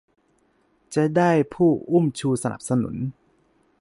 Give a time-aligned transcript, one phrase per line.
[0.95, 2.95] จะได้ผู้อุ้มชูสนับสนุน